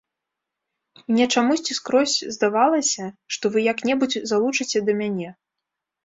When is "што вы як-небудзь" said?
3.37-4.17